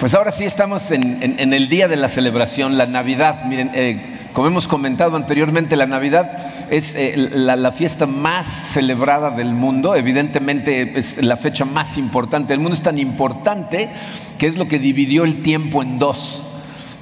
[0.00, 3.44] Pues ahora sí estamos en, el día de la celebración, la Navidad.
[3.44, 6.38] Miren, eh, como hemos comentado anteriormente, la Navidad
[6.70, 9.94] es eh, la, fiesta más celebrada del mundo.
[9.94, 12.76] Evidentemente es la fecha más importante del mundo.
[12.76, 13.90] Es tan importante
[14.38, 16.44] que es lo que dividió el tiempo en dos.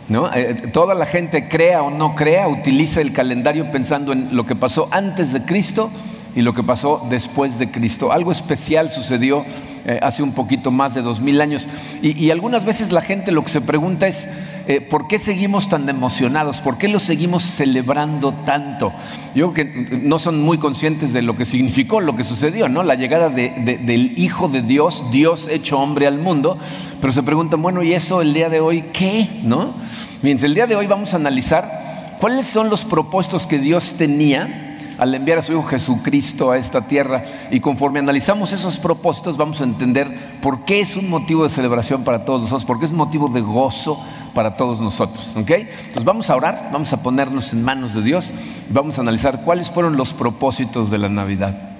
[0.09, 0.35] ¿no?
[0.35, 4.57] Eh, toda la gente, crea o no crea, utiliza el calendario pensando en lo que
[4.57, 5.93] pasó antes de Cristo
[6.35, 8.13] y lo que pasó después de Cristo.
[8.13, 9.45] Algo especial sucedió
[9.87, 11.67] eh, hace un poquito más de dos mil años.
[12.03, 14.29] Y, algunas veces la gente lo que se pregunta es,
[14.67, 16.61] eh, ¿por qué seguimos tan emocionados?
[16.61, 18.93] ¿Por qué lo seguimos celebrando tanto?
[19.35, 22.83] Yo creo que no son muy conscientes de lo que significó lo que sucedió, ¿no?
[22.83, 26.59] La llegada del Hijo de Dios, Dios hecho hombre al mundo,
[27.01, 29.41] pero se preguntan, bueno, ¿y eso el día de hoy qué?
[29.43, 29.73] ¿No?
[30.21, 34.68] Miren, el día de hoy vamos a analizar cuáles son los propósitos que Dios tenía
[34.99, 37.23] al enviar a su Hijo Jesucristo a esta tierra.
[37.51, 42.05] Y conforme analizamos esos propósitos, vamos a entender por qué es un motivo de celebración
[42.05, 43.99] para todos nosotros, por qué es un motivo de gozo
[44.35, 45.35] para todos nosotros.
[45.37, 45.51] ¿ok?
[45.51, 48.33] Entonces vamos a orar, vamos a ponernos en manos de Dios,
[48.69, 51.71] vamos a analizar cuáles fueron los propósitos de la Navidad.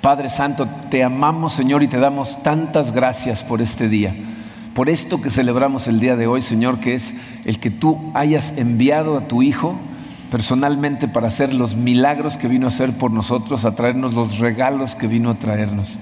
[0.00, 4.14] Padre Santo, te amamos Señor y te damos tantas gracias por este día
[4.78, 7.12] por esto que celebramos el día de hoy, Señor, que es
[7.44, 9.74] el que tú hayas enviado a tu Hijo
[10.30, 14.94] personalmente para hacer los milagros que vino a hacer por nosotros, a traernos los regalos
[14.94, 15.98] que vino a traernos.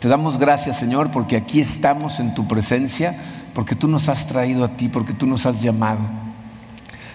[0.00, 3.16] Te damos gracias, Señor, porque aquí estamos en tu presencia,
[3.54, 6.00] porque tú nos has traído a ti, porque tú nos has llamado.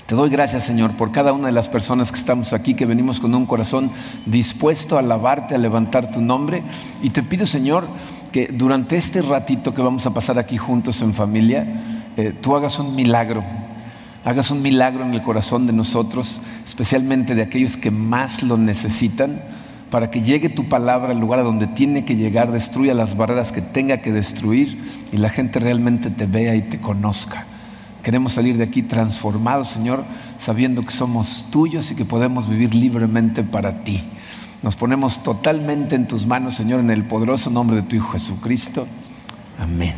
[0.05, 3.19] Te doy gracias, Señor, por cada una de las personas que estamos aquí, que venimos
[3.19, 3.89] con un corazón
[4.25, 6.63] dispuesto a alabarte, a levantar tu nombre.
[7.01, 7.87] Y te pido, Señor,
[8.31, 11.65] que durante este ratito que vamos a pasar aquí juntos en familia,
[12.17, 13.41] eh, tú hagas un milagro
[14.23, 19.41] hagas un milagro en el corazón de nosotros, especialmente de aquellos que más lo necesitan,
[19.89, 23.52] para que llegue tu palabra al lugar a donde tiene que llegar, destruya las barreras
[23.52, 24.80] que tenga que destruir
[25.11, 27.45] y la gente realmente te vea y te conozca.
[28.02, 30.05] Queremos salir de aquí transformados, Señor,
[30.38, 34.01] sabiendo que somos tuyos y que podemos vivir libremente para ti.
[34.63, 38.88] Nos ponemos totalmente en tus manos, Señor, en el poderoso nombre de tu Hijo Jesucristo.
[39.59, 39.94] Amén.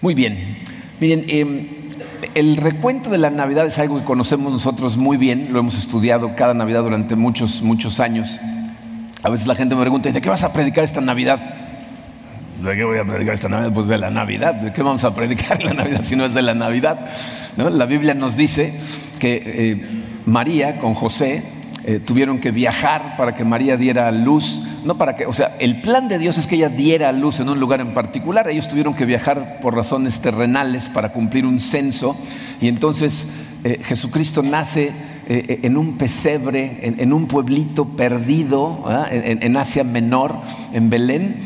[0.00, 0.58] Muy bien.
[1.00, 1.78] Miren, eh,
[2.34, 6.34] el recuento de la Navidad es algo que conocemos nosotros muy bien, lo hemos estudiado
[6.36, 8.38] cada Navidad durante muchos, muchos años.
[9.22, 11.40] A veces la gente me pregunta, ¿de qué vas a predicar esta Navidad?
[12.62, 13.72] ¿De qué voy a predicar esta Navidad?
[13.72, 14.54] Pues de la Navidad.
[14.54, 17.08] ¿De qué vamos a predicar la Navidad si no es de la Navidad?
[17.56, 18.74] La Biblia nos dice
[19.18, 19.86] que eh,
[20.26, 21.42] María con José
[21.88, 25.80] eh, tuvieron que viajar para que María diera luz, no para que, o sea, el
[25.80, 28.92] plan de Dios es que ella diera luz en un lugar en particular, ellos tuvieron
[28.92, 32.14] que viajar por razones terrenales para cumplir un censo.
[32.60, 33.26] Y entonces
[33.64, 34.92] eh, Jesucristo nace
[35.28, 40.42] eh, en un pesebre, en, un pueblito perdido, en, Asia Menor,
[40.74, 41.38] en Belén,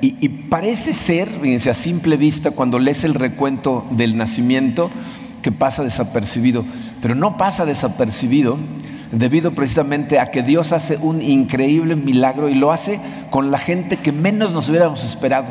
[0.00, 4.92] y, parece ser, fíjense, a simple vista, cuando lees el recuento del nacimiento,
[5.42, 6.64] que pasa desapercibido,
[7.02, 8.56] pero no pasa desapercibido
[9.14, 13.96] debido precisamente a que Dios hace un increíble milagro y lo hace con la gente
[13.96, 15.48] que menos nos hubiéramos esperado.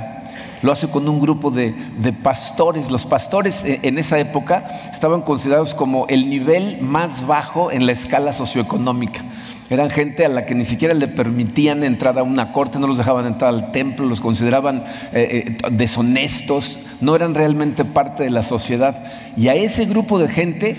[0.61, 1.75] Lo hace con un grupo de,
[2.23, 2.89] pastores.
[2.89, 7.91] Los pastores eh, en esa época estaban considerados como el nivel más bajo en la
[7.91, 9.21] escala socioeconómica.
[9.73, 12.99] Eran gente a la que ni siquiera le permitían entrar a una corte, no los
[12.99, 18.43] dejaban entrar al templo, los consideraban eh, eh, deshonestos, no eran realmente parte de la
[18.43, 19.03] sociedad.
[19.35, 20.77] Y a ese grupo de gente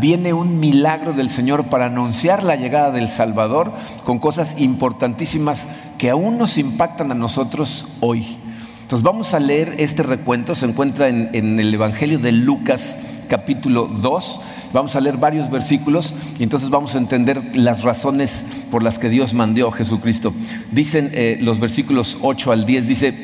[0.00, 6.10] viene un milagro del Señor para anunciar la llegada del Salvador con cosas importantísimas que
[6.10, 8.38] aún nos impactan a nosotros hoy.
[8.80, 12.96] Entonces vamos a leer este recuento, se encuentra en, en el Evangelio de Lucas
[13.32, 14.40] capítulo 2
[14.74, 19.10] Vamos a leer varios versículos y entonces vamos a entender las razones por las que
[19.10, 20.32] Dios mandó a Jesucristo.
[20.70, 23.14] Dicen eh, los versículos 8 al 10, dice,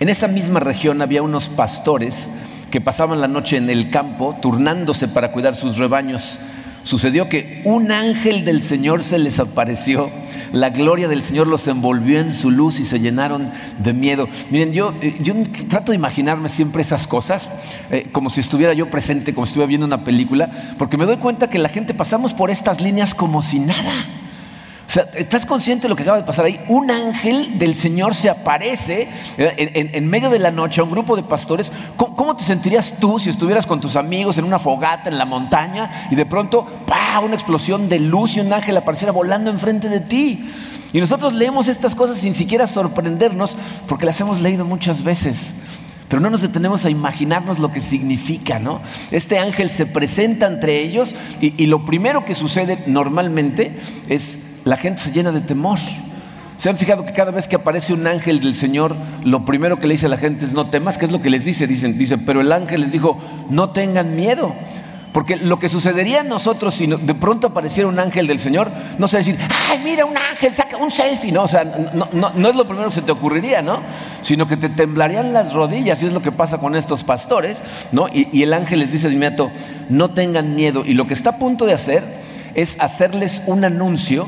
[0.00, 2.28] en esa misma región había unos pastores
[2.70, 6.38] que pasaban la noche en el campo turnándose para cuidar sus rebaños
[6.86, 10.10] sucedió que un ángel del Señor se les apareció,
[10.52, 14.28] la gloria del Señor los envolvió en su luz y se llenaron de miedo.
[14.50, 15.34] Miren, yo, eh, yo
[15.68, 17.50] trato de imaginarme siempre esas cosas,
[17.90, 20.48] eh, como si estuviera yo presente, como si estuviera viendo una película,
[20.78, 24.25] porque me doy cuenta que la gente pasamos por estas líneas como si nada.
[24.96, 26.58] Sea, ¿estás consciente de lo que acaba de pasar ahí?
[26.68, 31.16] Un ángel del Señor se aparece eh, en, medio de la noche a un grupo
[31.16, 31.70] de pastores.
[31.98, 36.08] ¿Cómo, te sentirías tú si estuvieras con tus amigos en una fogata en la montaña
[36.10, 37.20] y de pronto, ¡pah!
[37.20, 40.50] una explosión de luz y un ángel apareciera volando enfrente de ti?
[40.94, 43.54] Y nosotros leemos estas cosas sin siquiera sorprendernos
[43.86, 45.52] porque las hemos leído muchas veces.
[46.08, 48.80] Pero no nos detenemos a imaginarnos lo que significa, ¿no?
[49.10, 53.78] Este ángel se presenta entre ellos y lo primero que sucede normalmente
[54.08, 55.78] es la gente se llena de temor.
[56.56, 59.86] ¿Se han fijado que cada vez que aparece un ángel del Señor, lo primero que
[59.86, 60.98] le dice a la gente es no temas?
[60.98, 61.68] ¿Qué es lo que les dice?
[61.68, 63.16] Dicen, dicen, pero el ángel les dijo,
[63.48, 64.56] no tengan miedo.
[65.12, 69.06] Porque lo que sucedería a nosotros si de pronto apareciera un ángel del Señor, no
[69.06, 69.38] se decir,
[69.70, 72.96] ay, mira un ángel, saca un selfie, no, o sea, no, es lo primero que
[72.96, 73.80] se te ocurriría, ¿no?
[74.20, 78.08] Sino que te temblarían las rodillas, y es lo que pasa con estos pastores, ¿no?
[78.08, 79.52] Y, y el ángel les dice de inmediato,
[79.88, 80.82] no tengan miedo.
[80.84, 82.02] Y lo que está a punto de hacer
[82.56, 84.26] es hacerles un anuncio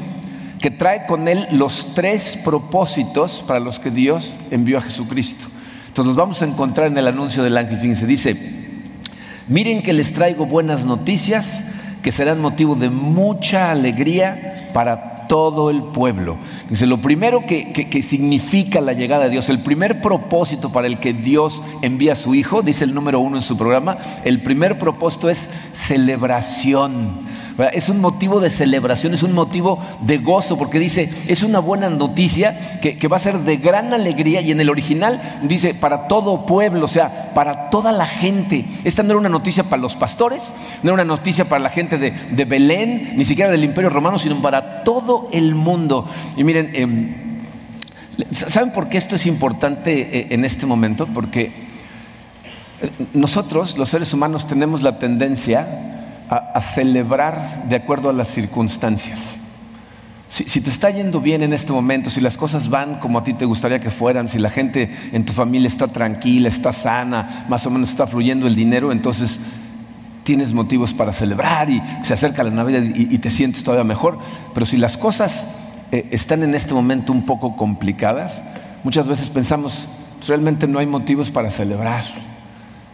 [0.58, 5.46] que trae con él los tres propósitos para los que Dios envió a Jesucristo.
[5.88, 7.80] Entonces los vamos a encontrar en el anuncio del ángel.
[7.80, 8.58] Fíjense, dice,
[9.48, 11.64] Miren que les traigo buenas noticias
[12.02, 16.36] que serán motivo de mucha alegría para todo el pueblo.
[16.68, 20.98] Dice, lo primero que, que, significa la llegada de Dios, el primer propósito para el
[20.98, 24.78] que Dios envía a su Hijo, dice el número uno en su programa, el primer
[24.78, 27.20] propósito es celebración.
[27.72, 31.90] Es un motivo de celebración, es un motivo de gozo, porque dice, es una buena
[31.90, 36.46] noticia que, va a ser de gran alegría y en el original dice, para todo
[36.46, 38.64] pueblo, o sea, para toda la gente.
[38.84, 40.52] Esta no era una noticia para los pastores,
[40.84, 44.40] no era una noticia para la gente de, Belén, ni siquiera del Imperio Romano, sino
[44.40, 46.06] para todo el mundo.
[46.36, 47.40] Y miren, em,
[48.30, 51.08] ¿saben por qué esto es importante eh, en este momento?
[51.08, 51.66] Porque
[52.82, 55.97] eh, nosotros, los seres humanos, tenemos la tendencia
[56.30, 59.38] a, celebrar de acuerdo a las circunstancias.
[60.28, 63.32] Si, te está yendo bien en este momento, si las cosas van como a ti
[63.32, 67.64] te gustaría que fueran, si la gente en tu familia está tranquila, está sana, más
[67.64, 69.40] o menos está fluyendo el dinero, entonces
[70.24, 74.18] tienes motivos para celebrar y se acerca la Navidad y, te sientes todavía mejor.
[74.52, 75.46] Pero si las cosas
[75.92, 78.42] eh, están en este momento un poco complicadas,
[78.84, 79.88] muchas veces pensamos,
[80.26, 82.04] realmente no hay motivos para celebrar.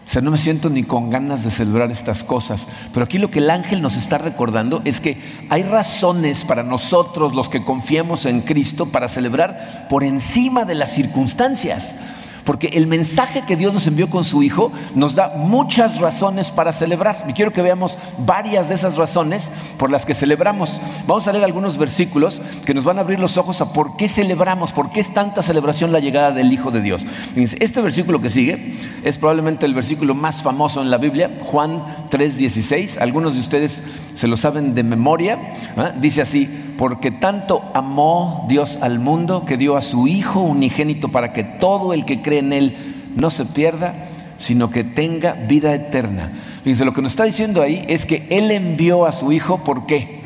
[0.06, 2.66] O sea, no me siento ni con ganas de celebrar estas cosas.
[2.92, 5.18] Pero aquí lo que el ángel nos está recordando es que
[5.48, 10.92] hay razones para nosotros, los que confiamos en Cristo, para celebrar por encima de las
[10.92, 11.94] circunstancias.
[12.44, 16.72] Porque el mensaje que Dios nos envió con su Hijo nos da muchas razones para
[16.72, 17.24] celebrar.
[17.28, 20.80] Y quiero que veamos varias de esas razones por las que celebramos.
[21.06, 24.08] Vamos a leer algunos versículos que nos van a abrir los ojos a por qué
[24.08, 27.06] celebramos, por qué es tanta celebración la llegada del Hijo de Dios.
[27.34, 32.98] Este versículo que sigue es probablemente el versículo más famoso en la Biblia, Juan 3:16.
[33.00, 33.82] Algunos de ustedes
[34.14, 35.38] se lo saben de memoria.
[35.76, 35.92] ¿ah?
[35.98, 41.32] Dice así, porque tanto amó Dios al mundo que dio a su Hijo unigénito para
[41.32, 46.32] que todo el que cree en Él no se pierda, sino que tenga vida eterna.
[46.62, 49.86] Fíjense, lo que nos está diciendo ahí es que Él envió a su Hijo, ¿por
[49.86, 50.22] qué?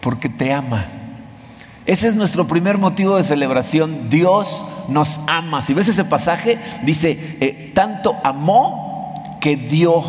[0.00, 0.84] Porque te ama.
[1.86, 4.10] Ese es nuestro primer motivo de celebración.
[4.10, 5.62] Dios nos ama.
[5.62, 10.04] Si ves ese pasaje, dice, eh, tanto amó que dio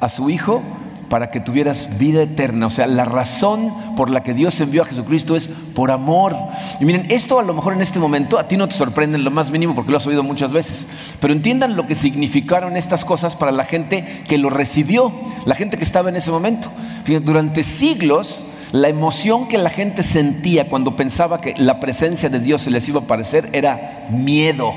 [0.00, 0.62] a su Hijo
[1.08, 2.66] para que tuvieras vida eterna.
[2.66, 6.36] O sea, la razón por la que Dios envió a Jesucristo es por amor.
[6.80, 9.24] Y miren, esto a lo mejor en este momento a ti no te sorprende en
[9.24, 10.86] lo más mínimo porque lo has oído muchas veces,
[11.20, 15.12] pero entiendan lo que significaron estas cosas para la gente que lo recibió,
[15.44, 16.70] la gente que estaba en ese momento.
[17.04, 22.38] Fíjense, durante siglos la emoción que la gente sentía cuando pensaba que la presencia de
[22.38, 24.72] Dios se les iba a aparecer era miedo.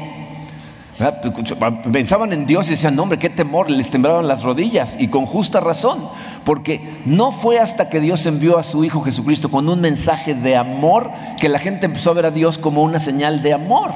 [1.92, 5.26] Pensaban en Dios y decían, no, hombre, qué temor, les temblaban las rodillas y con
[5.26, 6.08] justa razón,
[6.44, 10.56] porque no fue hasta que Dios envió a su Hijo Jesucristo con un mensaje de
[10.56, 13.92] amor que la gente empezó a ver a Dios como una señal de amor.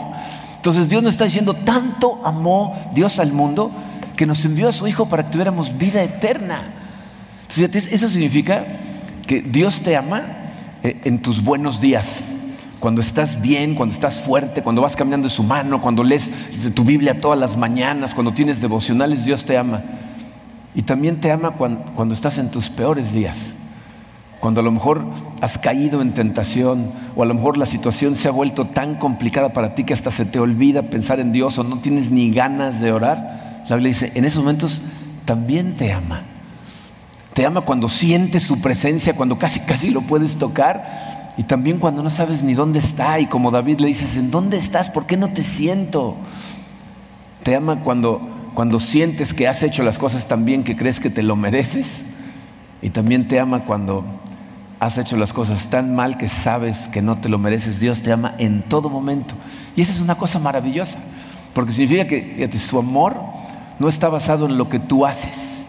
[0.55, 3.71] Entonces Dios nos está diciendo, tanto amó Dios al mundo
[4.17, 6.63] que nos envió a su Hijo para que tuviéramos vida eterna.
[7.49, 8.65] eso significa
[9.27, 10.23] que Dios te ama
[10.81, 12.25] eh, en tus buenos días
[12.85, 16.31] cuando estás bien, cuando estás fuerte, cuando vas caminando de su mano, cuando lees
[16.75, 19.81] tu Biblia todas las mañanas, cuando tienes devocionales, Dios te ama.
[20.75, 23.55] Y también te ama cuando, estás en tus peores días,
[24.39, 25.03] cuando a lo mejor
[25.41, 29.51] has caído en tentación o a lo mejor la situación se ha vuelto tan complicada
[29.51, 32.79] para ti que hasta se te olvida pensar en Dios o no tienes ni ganas
[32.81, 33.63] de orar.
[33.67, 34.83] La Biblia dice, en esos momentos
[35.25, 36.21] también te ama.
[37.33, 42.01] Te ama cuando sientes su presencia, cuando casi casi lo puedes tocar y también cuando
[42.01, 44.89] no sabes ni dónde está y como David le dices, ¿en dónde estás?
[44.89, 46.15] ¿Por qué no te siento?
[47.43, 48.21] Te ama cuando,
[48.53, 52.03] cuando sientes que has hecho las cosas tan bien que crees que te lo mereces.
[52.81, 54.05] Y también te ama cuando
[54.79, 57.79] has hecho las cosas tan mal que sabes que no te lo mereces.
[57.79, 59.35] Dios te ama en todo momento.
[59.75, 60.99] Y esa es una cosa maravillosa,
[61.53, 63.19] porque significa que su amor
[63.77, 65.65] no está basado en lo que tú haces,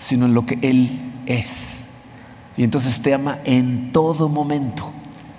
[0.00, 1.69] sino en lo que Él es.
[2.60, 4.92] Y entonces te ama en todo momento,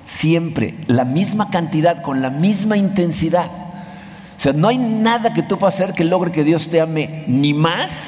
[0.06, 3.46] siempre, la misma cantidad, con la misma intensidad.
[3.46, 7.24] O sea, no hay nada que tú puedas hacer que logre que Dios te ame
[7.28, 8.06] ni más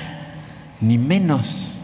[0.81, 1.77] ni menos.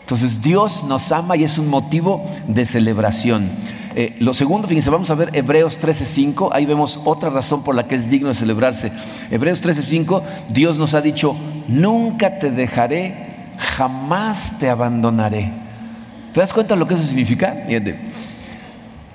[0.00, 3.52] Entonces Dios nos ama y es un motivo de celebración.
[3.94, 6.50] Eh, lo segundo, fíjense, vamos a ver Hebreos 13:5.
[6.52, 8.90] Ahí vemos otra razón por la que es digno de celebrarse.
[9.30, 11.36] Hebreos 13:5, Dios nos ha dicho:
[11.68, 15.62] Nunca te dejaré, jamás te abandonaré.
[16.34, 17.64] ¿Te das cuenta de lo que eso significa?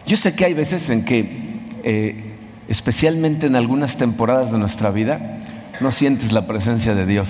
[0.07, 1.35] Yo sé que hay veces en que,
[1.83, 2.33] eh,
[2.69, 5.37] especialmente en algunas temporadas de nuestra vida,
[5.81, 7.27] no sientes la presencia de Dios.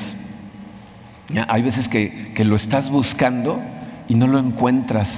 [1.48, 3.60] Hay veces que, que lo estás buscando
[4.08, 5.10] y no lo encuentras.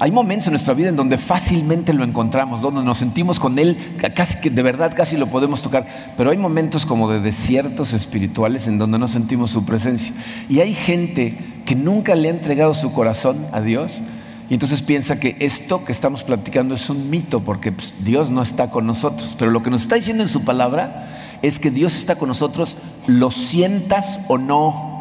[0.00, 3.76] Hay momentos en nuestra vida en donde fácilmente lo encontramos, donde nos sentimos con Él,
[4.14, 8.68] casi que de verdad casi lo podemos tocar, pero hay momentos como de desiertos espirituales
[8.68, 10.14] en donde no sentimos su presencia.
[10.48, 11.36] Y hay gente
[11.66, 14.00] que nunca le ha entregado su corazón a Dios
[14.48, 18.40] y entonces piensa que esto que estamos platicando es un mito porque pues, Dios no
[18.40, 19.36] está con nosotros.
[19.38, 22.76] Pero lo que nos está diciendo en su palabra es que Dios está con nosotros,
[23.06, 24.97] lo sientas o no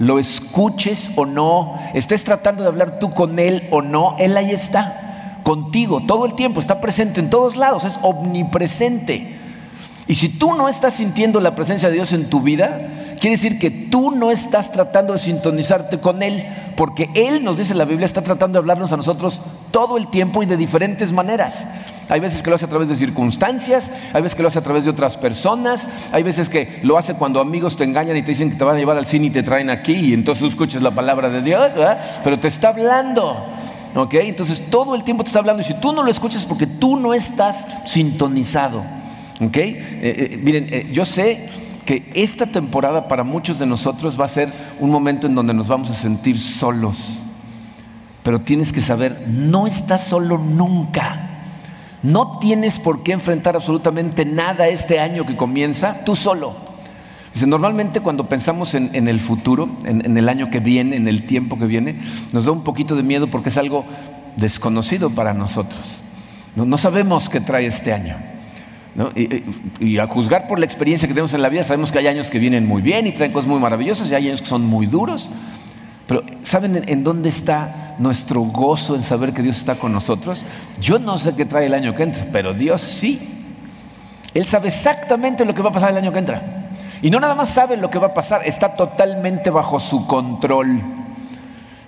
[0.00, 4.50] lo escuches o no, estés tratando de hablar tú con Él o no, Él ahí
[4.50, 9.36] está, contigo, todo el tiempo, está presente en todos lados, es omnipresente.
[10.06, 13.58] Y si tú no estás sintiendo la presencia de Dios en tu vida, quiere decir
[13.58, 18.06] que tú no estás tratando de sintonizarte con Él, porque Él, nos dice la Biblia,
[18.06, 21.64] está tratando de hablarnos a nosotros todo el tiempo y de diferentes maneras.
[22.08, 24.62] Hay veces que lo hace a través de circunstancias, hay veces que lo hace a
[24.62, 28.32] través de otras personas, hay veces que lo hace cuando amigos te engañan y te
[28.32, 30.82] dicen que te van a llevar al cine y te traen aquí y entonces escuchas
[30.82, 31.70] la palabra de Dios,
[32.24, 33.46] pero te está hablando.
[33.94, 34.14] ¿ok?
[34.14, 36.66] Entonces todo el tiempo te está hablando y si tú no lo escuchas es porque
[36.66, 38.84] tú no estás sintonizado.
[39.40, 39.56] ¿ok?
[39.56, 41.48] Eh, eh, miren, eh, yo sé
[41.90, 45.66] que esta temporada para muchos de nosotros va a ser un momento en donde nos
[45.66, 47.20] vamos a sentir solos.
[48.22, 51.40] Pero tienes que saber, no estás solo nunca.
[52.04, 56.54] No tienes por qué enfrentar absolutamente nada este año que comienza tú solo.
[57.34, 61.58] Dice, normalmente cuando pensamos en, el futuro, en, el año que viene, en el tiempo
[61.58, 61.98] que viene,
[62.32, 63.84] nos da un poquito de miedo porque es algo
[64.36, 66.02] desconocido para nosotros.
[66.54, 68.29] No, sabemos qué trae este año.
[69.14, 69.44] Y,
[69.78, 72.28] y, a juzgar por la experiencia que tenemos en la vida, sabemos que hay años
[72.28, 74.86] que vienen muy bien y traen cosas muy maravillosas y hay años que son muy
[74.86, 75.30] duros.
[76.08, 80.44] Pero ¿saben en dónde está nuestro gozo en saber que Dios está con nosotros?
[80.80, 83.46] Yo no sé qué trae el año que entra, pero Dios sí.
[84.34, 86.68] Él sabe exactamente lo que va a pasar el año que entra.
[87.00, 90.99] Y no nada más sabe lo que va a pasar, está totalmente bajo su control.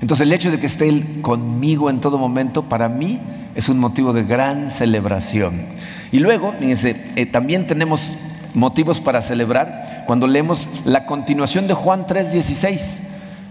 [0.02, 3.20] Entonces el hecho de que esté Él conmigo en todo momento, para mí
[3.54, 5.66] es un motivo de gran celebración.
[6.10, 8.16] Y luego, fíjense, eh, también tenemos
[8.52, 12.98] motivos para celebrar cuando leemos la continuación de Juan 3:16.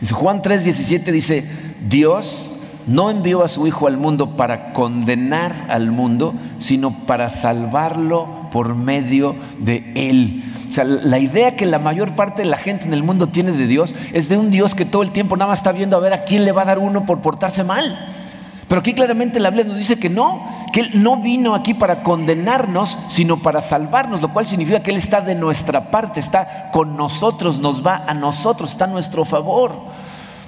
[0.01, 1.45] Dice Juan 3:17 dice,
[1.89, 2.51] Dios
[2.85, 8.75] no envió a su Hijo al mundo para condenar al mundo, sino para salvarlo por
[8.75, 10.43] medio de Él.
[10.67, 13.51] O sea, la idea que la mayor parte de la gente en el mundo tiene
[13.51, 15.99] de Dios es de un Dios que todo el tiempo nada más está viendo a
[15.99, 18.07] ver a quién le va a dar uno por portarse mal.
[18.71, 22.03] Pero aquí claramente la Biblia nos dice que no, que Él no vino aquí para
[22.03, 26.95] condenarnos, sino para salvarnos, lo cual significa que Él está de nuestra parte, está con
[26.95, 29.77] nosotros, nos va a nosotros, está a nuestro favor.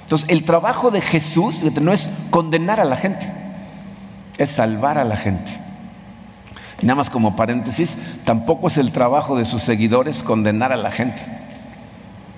[0.04, 3.30] Entonces, el trabajo de Jesús no es condenar a la gente,
[4.38, 5.63] es salvar a la gente.
[6.84, 11.20] Nada más como paréntesis, tampoco es el trabajo de sus seguidores condenar a la gente.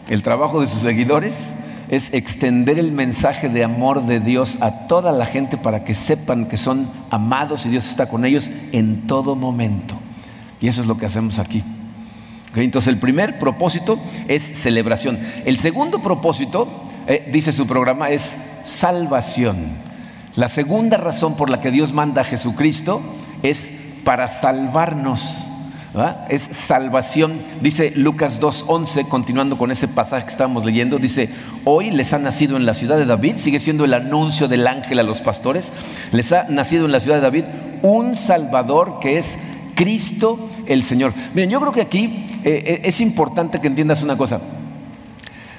[0.08, 1.52] El trabajo de sus seguidores
[1.88, 6.46] es extender el mensaje de amor de Dios a toda la gente para que sepan
[6.46, 9.96] que son amados y Dios está con ellos en todo momento.
[10.60, 11.62] Y eso es lo que hacemos aquí.
[12.54, 13.98] Entonces el primer propósito
[14.28, 15.18] es celebración.
[15.44, 16.68] El segundo propósito,
[17.06, 19.56] eh, dice su programa, es salvación.
[20.36, 23.02] La segunda razón por la que Dios manda a Jesucristo
[23.42, 23.70] es
[24.06, 25.48] para salvarnos.
[26.28, 27.40] Es salvación.
[27.60, 31.28] Dice Lucas 2.11, continuando con ese pasaje que estábamos leyendo, dice,
[31.64, 35.00] hoy les ha nacido en la ciudad de David, sigue siendo el anuncio del ángel
[35.00, 35.72] a los pastores,
[36.12, 37.44] les ha nacido en la ciudad de David
[37.82, 39.36] un Salvador que es
[39.74, 41.12] Cristo el Señor.
[41.34, 44.40] Miren, yo creo que aquí eh, eh, es importante que entiendas una cosa.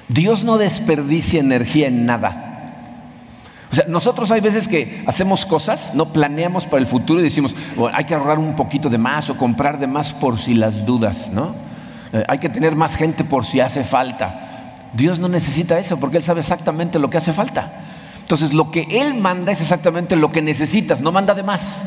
[0.07, 2.46] Dios no desperdicia energía en nada.
[3.71, 7.55] O sea, nosotros hay veces que hacemos cosas, no planeamos para el futuro y decimos,
[7.93, 11.29] hay que ahorrar un poquito de más o comprar de más por si las dudas,
[11.31, 11.53] ¿no?
[12.13, 14.75] Eh, hay que tener más gente por si hace falta.
[14.93, 17.73] Dios no necesita eso porque Él sabe exactamente lo que hace falta.
[18.21, 21.81] Entonces, lo que Él manda es exactamente lo que necesitas, no manda de más.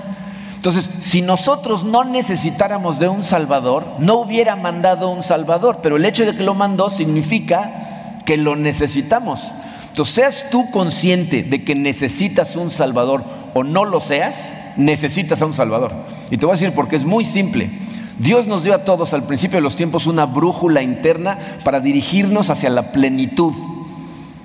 [0.56, 6.04] Entonces, si nosotros no necesitáramos de un Salvador, no hubiera mandado un Salvador, pero el
[6.04, 9.54] hecho de que lo mandó significa que lo necesitamos.
[9.90, 15.47] Entonces, seas tú consciente de que necesitas un Salvador o no lo seas, necesitas a
[15.47, 15.92] un Salvador.
[16.30, 17.70] Y te voy a decir porque es muy simple.
[18.18, 22.50] Dios nos dio a todos al principio de los tiempos una brújula interna para dirigirnos
[22.50, 23.54] hacia la plenitud.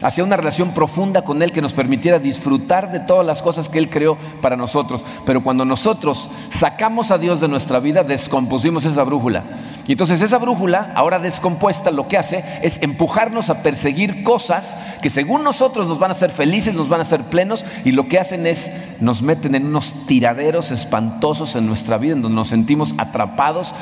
[0.01, 3.79] Hacia una relación profunda con Él que nos permitiera disfrutar de todas las cosas que
[3.79, 5.05] Él creó para nosotros.
[5.25, 9.43] Pero cuando nosotros sacamos a Dios de nuestra vida, descompusimos esa brújula.
[9.87, 15.11] Y entonces esa brújula, ahora descompuesta, lo que hace es empujarnos a perseguir cosas que
[15.11, 18.19] según nosotros nos van a hacer felices, nos van a hacer plenos, y lo que
[18.19, 22.95] hacen es nos meten en unos tiraderos espantosos en nuestra vida, en donde nos sentimos
[22.97, 23.75] atrapados,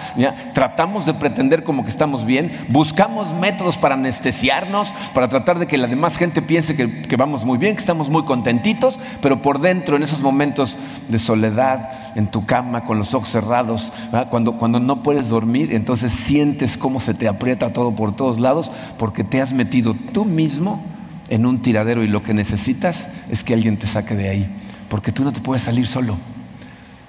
[0.54, 5.78] tratamos de pretender como que estamos bien, buscamos métodos para anestesiarnos, para tratar de que
[5.78, 9.96] la demás gente piense que, vamos muy bien, que estamos muy contentitos, pero por dentro,
[9.96, 13.92] en esos momentos de soledad, en tu cama, con los ojos cerrados,
[14.30, 18.72] cuando, cuando no puedes dormir, entonces sientes cómo se te aprieta todo por todos lados,
[18.98, 20.84] porque te has metido tú mismo
[21.30, 24.56] en un tiradero y lo que necesitas es que alguien te saque de ahí,
[24.90, 26.18] porque tú no te puedes salir solo.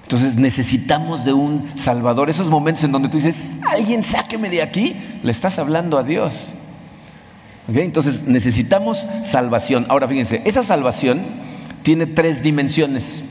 [0.01, 2.29] Entonces necesitamos de un Salvador.
[2.29, 6.54] Esos momentos en donde tú dices, alguien sáqueme de aquí, le estás hablando a Dios.
[7.67, 9.85] Entonces necesitamos salvación.
[9.89, 11.21] Ahora fíjense, esa salvación
[11.83, 13.23] tiene tres dimensiones.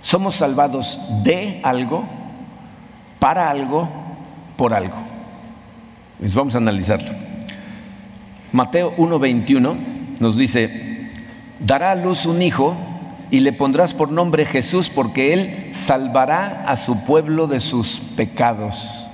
[0.00, 2.04] Somos salvados de algo,
[3.18, 3.88] para algo,
[4.56, 4.96] por algo.
[6.18, 7.10] Pues vamos a analizarlo.
[8.52, 9.76] Mateo 1:21
[10.20, 11.10] nos dice,
[11.60, 12.76] dará a luz un hijo
[13.30, 19.05] y le pondrás por nombre Jesús porque él salvará a su pueblo de sus pecados.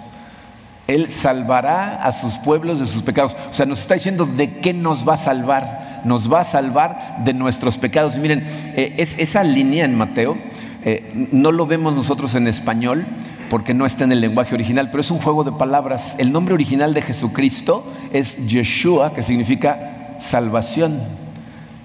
[0.87, 3.37] Él salvará a sus pueblos de sus pecados.
[3.51, 6.03] O sea, nos está diciendo de qué nos va a salvar.
[6.05, 8.17] Nos va a salvar de nuestros pecados.
[8.17, 8.45] Y miren,
[8.77, 10.37] eh, es, esa línea en Mateo
[10.85, 13.07] eh, no lo vemos nosotros en español
[13.49, 16.17] porque no está en el lenguaje original, pero es un juego de palabras.
[16.19, 21.01] El nombre original de Jesucristo es Yeshua, que significa salvación.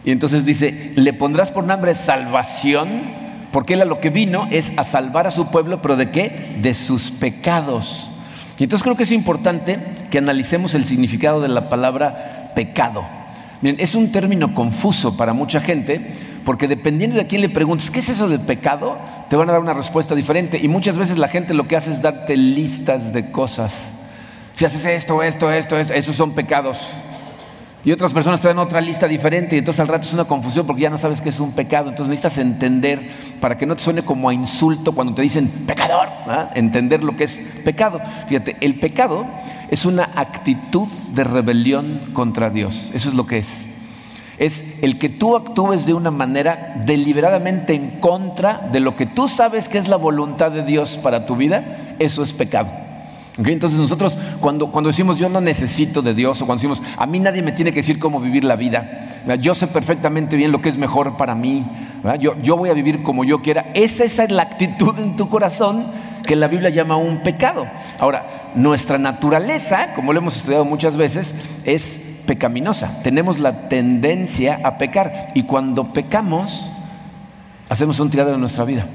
[0.05, 2.87] Y entonces dice, le pondrás por nombre salvación,
[3.51, 6.57] porque él a lo que vino es a salvar a su pueblo, pero ¿de qué?
[6.61, 8.11] De sus pecados.
[8.59, 13.05] Y entonces creo que es importante que analicemos el significado de la palabra pecado.
[13.61, 16.11] Miren, es un término confuso para mucha gente,
[16.43, 18.97] porque dependiendo de quién le preguntes, ¿qué es eso del pecado?
[19.29, 20.59] Te van a dar una respuesta diferente.
[20.61, 23.91] Y muchas veces la gente lo que hace es darte listas de cosas.
[24.53, 26.79] Si haces esto, esto, esto, esto esos son pecados.
[27.85, 30.81] Y otras personas dan otra lista diferente y entonces al rato es una confusión porque
[30.81, 31.89] ya no sabes qué es un pecado.
[31.89, 33.09] Entonces necesitas entender
[33.39, 36.09] para que no te suene como a insulto cuando te dicen pecador,
[36.55, 38.01] entender lo que es pecado.
[38.27, 39.25] Fíjate, el pecado
[39.69, 42.89] es una actitud de rebelión contra Dios.
[42.93, 43.67] Eso es lo que es.
[44.37, 49.27] Es el que tú actúes de una manera deliberadamente en contra de lo que tú
[49.27, 51.95] sabes que es la voluntad de Dios para tu vida.
[51.99, 52.86] Eso es pecado.
[53.37, 57.19] Entonces nosotros cuando, cuando decimos yo no necesito de Dios o cuando decimos a mí
[57.19, 60.69] nadie me tiene que decir cómo vivir la vida, yo sé perfectamente bien lo que
[60.69, 61.65] es mejor para mí,
[62.19, 65.29] yo, yo, voy a vivir como yo quiera, esa, esa es la actitud en tu
[65.29, 65.85] corazón
[66.25, 67.65] que la Biblia llama un pecado.
[67.99, 74.77] Ahora, nuestra naturaleza, como lo hemos estudiado muchas veces, es pecaminosa, tenemos la tendencia a
[74.77, 76.71] pecar y cuando pecamos
[77.69, 78.85] hacemos un tirado en nuestra vida.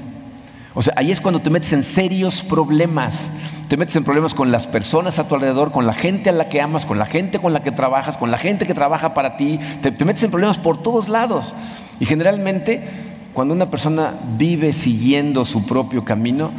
[0.75, 3.29] O sea, ahí es cuando te metes en serios problemas.
[3.73, 6.47] Te metes en problemas con las personas a tu alrededor, con la gente a la
[6.47, 9.35] que amas, con la gente con la que trabajas, con la gente que trabaja para
[9.35, 9.59] ti.
[9.81, 11.55] Te, metes en problemas por todos lados.
[11.99, 12.83] Y generalmente,
[13.33, 16.51] cuando una persona vive siguiendo su propio camino,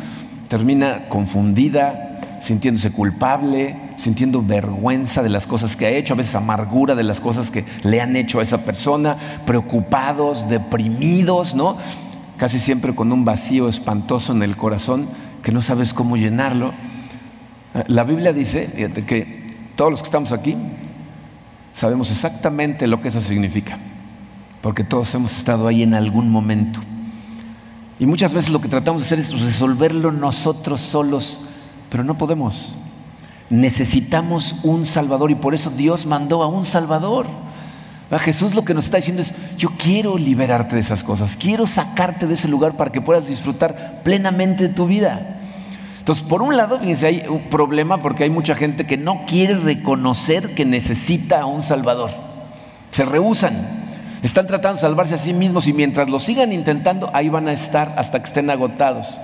[0.49, 6.97] termina confundida, sintiéndose culpable, sintiendo vergüenza de las cosas que ha hecho, a veces amargura
[6.97, 11.77] de las cosas que le han hecho a esa persona, preocupados, deprimidos, ¿no?
[12.39, 15.07] casi siempre con un vacío espantoso en el corazón
[15.45, 16.73] que no sabes cómo llenarlo.
[17.89, 18.69] La Biblia dice
[19.07, 20.57] que todos los que estamos aquí
[21.73, 23.79] sabemos exactamente lo que eso significa,
[24.63, 26.81] porque todos hemos estado ahí en algún momento.
[27.99, 31.41] Y muchas veces lo que tratamos de hacer es resolverlo nosotros solos,
[31.91, 32.77] pero no podemos.
[33.51, 37.27] Necesitamos un Salvador y por eso Dios mandó a un Salvador.
[38.19, 42.29] Jesús lo que nos está diciendo es, yo quiero liberarte de esas cosas, quiero sacarte
[42.29, 45.34] de ese lugar para que puedas disfrutar plenamente de tu vida.
[46.05, 49.57] Entonces, por un lado, fíjense, hay un problema porque hay mucha gente que no quiere
[49.57, 52.11] reconocer que necesita a un Salvador.
[52.91, 53.57] Se rehusan,
[54.23, 57.55] están tratando de salvarse a sí mismos y mientras lo sigan intentando, ahí van a
[57.55, 59.19] estar hasta que estén agotados.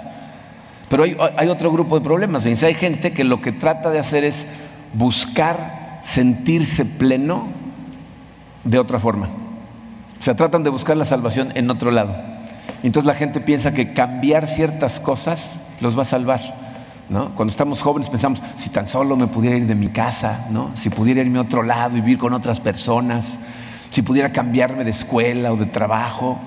[0.88, 2.44] Pero hay, otro grupo de problemas.
[2.44, 4.46] Fíjense, hay gente que lo que trata de hacer es
[4.94, 7.48] buscar sentirse pleno
[8.64, 9.28] de otra forma.
[10.18, 12.16] O sea, tratan de buscar la salvación en otro lado.
[12.82, 16.59] Entonces la gente piensa que cambiar ciertas cosas los va a salvar.
[17.10, 17.34] ¿No?
[17.34, 20.70] Cuando estamos jóvenes pensamos, si tan solo me pudiera ir de mi casa, ¿no?
[20.74, 23.34] si pudiera irme a otro lado, vivir con otras personas,
[23.90, 26.38] si pudiera cambiarme de escuela o de trabajo.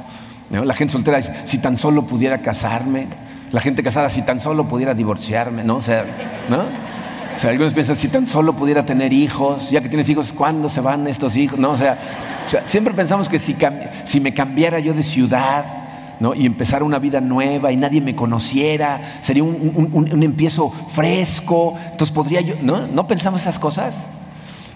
[0.50, 3.08] La gente soltera dice, si tan solo pudiera casarme.
[3.52, 5.64] La gente casada, si tan solo pudiera divorciarme.
[5.64, 5.76] ¿no?
[5.76, 6.06] O sea,
[6.50, 6.64] ¿no?
[7.48, 11.08] Algunos piensan, si tan solo pudiera tener hijos, ya que tienes hijos, ¿cuándo se van
[11.08, 11.60] estos hijos?
[11.60, 11.98] No, o sea,
[12.66, 15.66] siempre pensamos que si me cambiara yo de ciudad,
[16.20, 16.34] ¿no?
[16.34, 22.12] y empezar una vida nueva y nadie me conociera, sería un, un, empiezo fresco, entonces
[22.12, 22.88] podría yo, ¿no?
[22.88, 23.98] ¿No pensamos esas cosas?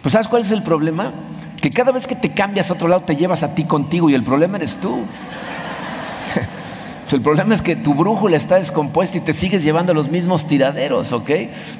[0.01, 1.13] Pues ¿sabes cuál es el problema?
[1.61, 4.13] Que cada vez que te cambias a otro lado te llevas a ti contigo y
[4.13, 5.01] el problema eres tú.
[7.11, 11.11] el problema es que tu brújula está descompuesta y te sigues llevando los mismos tiraderos,
[11.11, 11.31] ¿ok?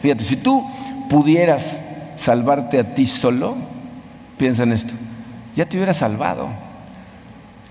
[0.01, 0.65] Fíjate, si tú
[1.09, 1.81] pudieras
[2.15, 3.55] salvarte a ti solo,
[4.37, 4.93] piensa en esto,
[5.55, 6.66] ya te hubieras salvado.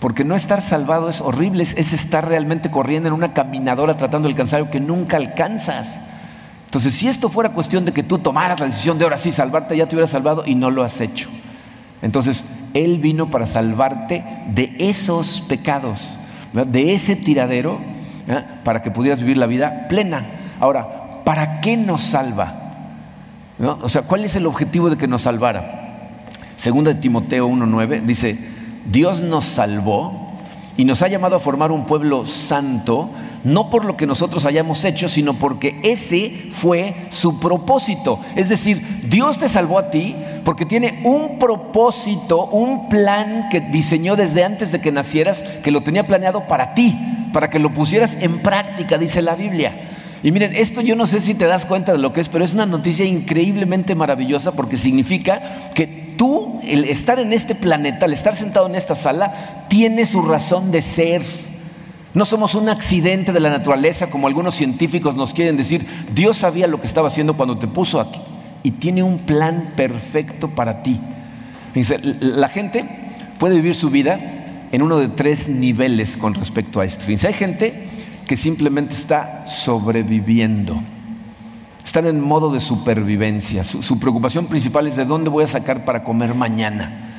[0.01, 4.33] Porque no estar salvado es horrible, es, estar realmente corriendo en una caminadora tratando de
[4.33, 5.99] alcanzar algo que nunca alcanzas.
[6.67, 9.77] Entonces, si esto fuera cuestión de que tú tomaras la decisión de ahora sí salvarte,
[9.77, 11.31] ya te hubieras salvado y no lo has hecho.
[12.03, 16.19] Entonces, Él vino para salvarte de esos pecados,
[16.53, 17.81] de ese tiradero,
[18.65, 20.27] para que pudieras vivir la vida plena.
[20.61, 22.67] Ahora, ¿para qué nos salva?
[23.59, 26.11] O sea, ¿cuál es el objetivo de que nos salvara?
[26.57, 28.56] Segunda de Timoteo 1.9 dice,
[28.91, 30.27] Dios nos salvó
[30.77, 33.11] y nos ha llamado a formar un pueblo santo,
[33.45, 38.21] no por lo que nosotros hayamos hecho, sino porque ese fue su propósito.
[38.35, 44.17] Es decir, Dios te salvó a ti porque tiene un propósito, un plan que diseñó
[44.17, 46.97] desde antes de que nacieras, que lo tenía planeado para ti,
[47.33, 49.93] para que lo pusieras en práctica, dice la Biblia.
[50.23, 52.45] Y miren, esto yo no sé si te das cuenta de lo que es, pero
[52.45, 55.41] es una noticia increíblemente maravillosa porque significa
[55.75, 60.23] que tú, el estar en este planeta, el estar sentado en esta sala, tiene su
[60.23, 61.23] razón de ser.
[62.15, 65.87] No somos un accidente de la naturaleza como algunos científicos nos quieren decir.
[66.15, 68.21] Dios sabía lo que estaba haciendo cuando te puso aquí
[68.63, 70.99] y tiene un plan perfecto para ti.
[71.75, 72.85] Dice, la gente
[73.39, 74.19] puede vivir su vida
[74.73, 77.05] en uno de tres niveles con respecto a esto.
[77.05, 77.85] Fíjense, hay gente
[78.27, 80.81] que simplemente está sobreviviendo.
[81.87, 83.63] Están en modo de supervivencia.
[83.63, 87.13] Su, preocupación principal es de dónde voy a sacar para comer mañana.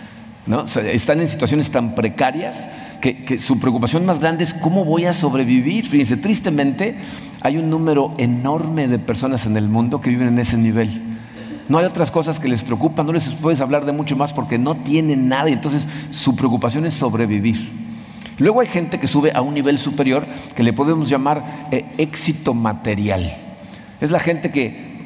[0.46, 0.66] ¿No?
[0.66, 2.68] están en situaciones tan precarias
[3.02, 5.88] que, su preocupación más grande es cómo voy a sobrevivir.
[5.88, 6.98] Fíjense, tristemente
[7.42, 11.02] hay un número enorme de personas en el mundo que viven en ese nivel.
[11.70, 14.58] No hay otras cosas que les preocupan, no les puedes hablar de mucho más porque
[14.58, 17.72] no tienen nada entonces su preocupación es sobrevivir.
[18.38, 22.54] Luego hay gente que sube a un nivel superior que le podemos llamar eh, éxito
[22.54, 23.47] material.
[24.00, 24.98] Es la gente que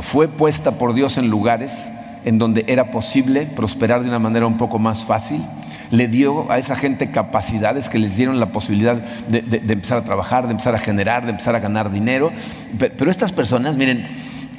[0.00, 1.86] fue puesta por Dios en lugares
[2.24, 5.42] en donde era posible prosperar de una manera un poco más fácil.
[5.90, 10.46] Le dio a esa gente capacidades que les dieron la posibilidad de, empezar a trabajar,
[10.46, 12.32] de empezar a generar, de empezar a ganar dinero.
[12.78, 14.06] Pero estas personas, miren,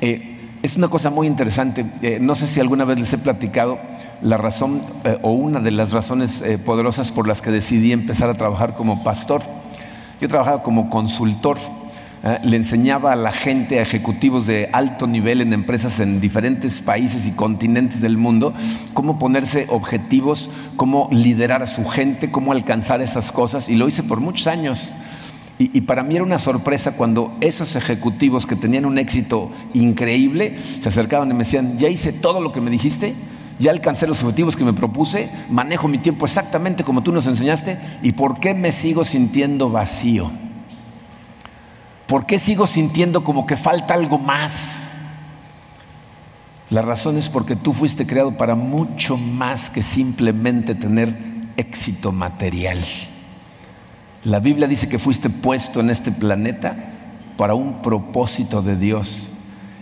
[0.02, 1.86] eh, es una cosa muy interesante.
[2.02, 3.78] Eh, no sé si alguna vez les he platicado
[4.22, 8.34] la razón eh, o una de las razones poderosas por las que decidí empezar a
[8.34, 9.41] trabajar como pastor.
[10.19, 11.58] Yo trabajaba como consultor
[12.23, 12.39] ¿eh?
[12.43, 17.25] le enseñaba a la gente, a ejecutivos de alto nivel en empresas en diferentes países
[17.25, 18.53] y continentes del mundo,
[18.93, 23.69] cómo ponerse objetivos, cómo liderar a su gente, cómo alcanzar esas cosas.
[23.69, 24.93] Y lo hice por muchos años.
[25.58, 30.58] Y, y, para mí era una sorpresa cuando esos ejecutivos que tenían un éxito increíble
[30.79, 33.13] se acercaban y me decían, ya hice todo lo que me dijiste,
[33.60, 37.77] ya alcancé los objetivos que me propuse, manejo mi tiempo exactamente como tú nos enseñaste,
[38.01, 40.32] ¿y por qué me sigo sintiendo vacío?
[42.10, 44.88] ¿Por qué sigo sintiendo como que falta algo más?
[46.72, 51.15] La razón es porque tú fuiste creado para mucho más que simplemente tener
[51.56, 52.84] éxito material.
[54.24, 56.76] La Biblia dice que fuiste puesto en este planeta
[57.38, 59.32] para un propósito de Dios.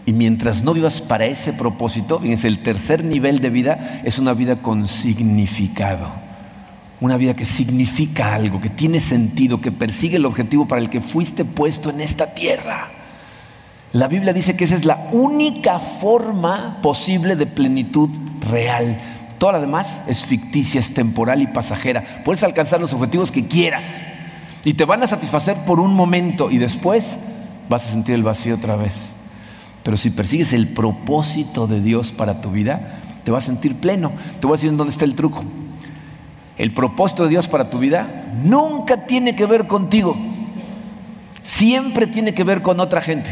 [0.06, 4.34] Y mientras no vivas para ese propósito, fíjense, el tercer nivel de vida es una
[4.34, 6.27] vida con significado.
[7.00, 11.00] Una vida que significa algo, que tiene sentido, que persigue el objetivo para el que
[11.00, 12.90] fuiste puesto en esta tierra.
[13.94, 18.10] La Biblia dice que esa es la única forma posible de plenitud
[18.50, 19.00] real.
[19.38, 22.04] Toda la demás es ficticia, es temporal y pasajera.
[22.26, 23.86] Puedes alcanzar los objetivos que quieras
[24.64, 27.18] y te van a satisfacer por un momento y después
[27.70, 29.14] vas a sentir el vacío otra vez.
[29.84, 34.12] Pero si persigues el propósito de Dios para tu vida, te vas a sentir pleno.
[34.40, 35.44] Te voy a decir en dónde está el truco
[36.58, 40.15] el propósito de Dios para tu vida nunca tiene que ver contigo.
[41.43, 43.30] Siempre tiene que ver con otra gente.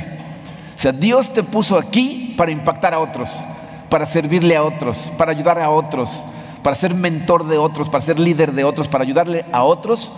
[0.75, 3.39] O sea, Dios te puso aquí para impactar a otros,
[3.89, 6.25] para servirle a otros, para ayudar a otros,
[6.61, 10.11] para ser mentor de otros, para ser líder de otros, para ayudarle a otros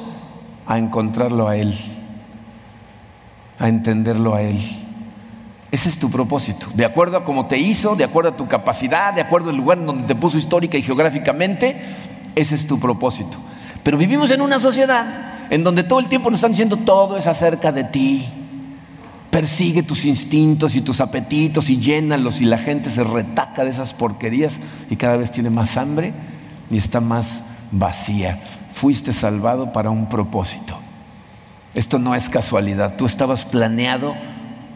[0.66, 1.78] a encontrarlo a Él,
[3.58, 4.60] a entenderlo a Él.
[5.72, 6.68] Ese es tu propósito.
[6.74, 9.78] De acuerdo a cómo te hizo, de acuerdo a tu capacidad, de acuerdo al lugar
[9.78, 11.78] en donde te puso histórica y geográficamente,
[12.38, 13.38] ese es tu propósito.
[13.84, 17.26] Pero vivimos en una sociedad en donde todo el tiempo nos están diciendo todo es
[17.26, 18.28] acerca de ti.
[19.32, 23.94] Persigue tus instintos y tus apetitos y llénalos y la gente se retaca de esas
[23.94, 26.14] porquerías y cada vez tiene más hambre
[26.70, 28.40] y está más vacía.
[28.72, 30.78] Fuiste salvado para un propósito.
[31.74, 34.16] Esto no es casualidad, tú estabas planeado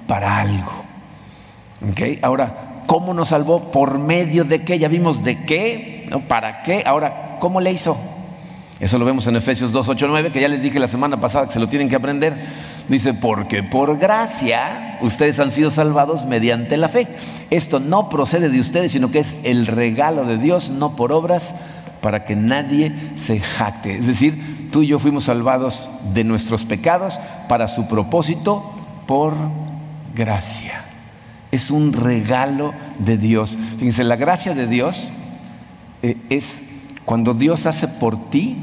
[0.08, 0.84] para algo.
[1.92, 2.20] ¿Okay?
[2.22, 3.72] Ahora, ¿cómo nos salvó?
[3.72, 4.80] ¿Por medio de qué?
[4.80, 6.22] Ya vimos de qué, ¿no?
[6.22, 6.84] ¿para qué?
[6.86, 7.98] Ahora, ¿cómo le hizo?
[8.80, 11.48] Eso lo vemos en Efesios 2, 8, 9, que ya les dije la semana pasada
[11.48, 12.36] que se lo tienen que aprender.
[12.88, 17.08] Dice, porque por gracia ustedes han sido salvados mediante la fe.
[17.50, 21.54] Esto no procede de ustedes, sino que es el regalo de Dios, no por obras,
[22.00, 23.98] para que nadie se jacte.
[23.98, 28.72] Es decir, tú y yo fuimos salvados de nuestros pecados para su propósito
[29.08, 29.34] por
[30.16, 30.86] gracia.
[31.52, 33.58] Es un regalo de Dios.
[33.78, 35.12] Fíjense, la gracia de Dios
[36.02, 36.64] eh, es
[37.06, 38.58] cuando Dios hace por ti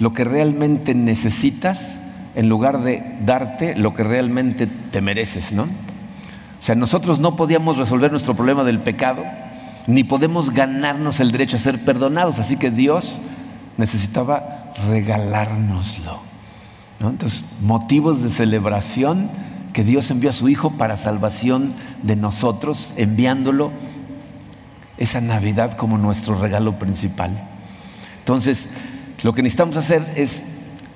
[0.00, 1.98] lo que realmente necesitas
[2.34, 5.62] en lugar de darte lo que realmente te mereces, ¿no?
[5.64, 9.24] O sea, nosotros no podíamos resolver nuestro problema del pecado,
[9.86, 13.20] ni podemos ganarnos el derecho a ser perdonados, así que Dios
[13.76, 16.20] necesitaba regalárnoslo.
[17.00, 17.10] ¿no?
[17.10, 19.30] Entonces, motivos de celebración
[19.74, 21.70] que Dios envió a su Hijo para salvación
[22.02, 23.72] de nosotros, enviándolo
[24.96, 27.50] esa Navidad como nuestro regalo principal.
[28.24, 28.64] Entonces,
[29.22, 30.42] lo que necesitamos hacer es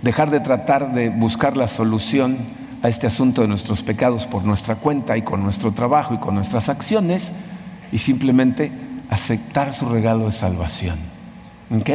[0.00, 2.38] dejar de tratar de buscar la solución
[2.82, 6.36] a este asunto de nuestros pecados por nuestra cuenta y con nuestro trabajo y con
[6.36, 7.32] nuestras acciones
[7.92, 8.72] y simplemente
[9.10, 10.98] aceptar su regalo de salvación.
[11.70, 11.90] ¿Ok?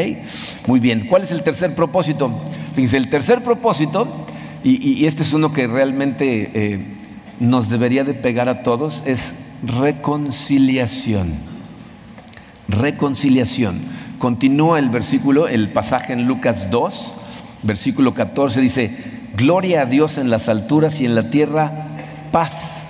[0.67, 1.07] Muy bien.
[1.07, 2.31] ¿Cuál es el tercer propósito?
[2.75, 4.07] Fíjense, el tercer propósito,
[4.63, 6.95] y, este es uno que realmente eh,
[7.39, 11.33] nos debería de pegar a todos, es reconciliación.
[12.67, 13.81] Reconciliación.
[14.23, 17.13] Continúa el versículo, el pasaje en Lucas 2,
[17.63, 18.97] versículo 14 dice,
[19.35, 21.89] gloria a Dios en las alturas y en la tierra,
[22.31, 22.83] paz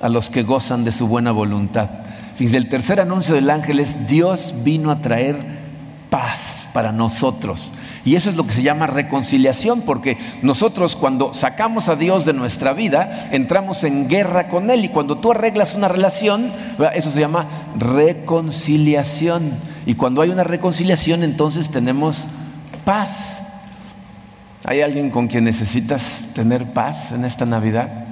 [0.00, 1.90] a los que gozan de su buena voluntad.
[2.36, 5.44] Fíjense, el tercer anuncio del ángel es, Dios vino a traer
[6.08, 7.72] paz para nosotros.
[8.04, 12.32] Y eso es lo que se llama reconciliación, porque nosotros cuando sacamos a Dios de
[12.32, 14.84] nuestra vida, entramos en guerra con Él.
[14.84, 16.50] Y cuando tú arreglas una relación,
[16.94, 17.46] eso se llama
[17.78, 19.58] reconciliación.
[19.84, 22.28] Y cuando hay una reconciliación, entonces tenemos
[22.84, 23.42] paz.
[24.64, 28.06] ¿Hay alguien con quien necesitas tener paz en esta Navidad?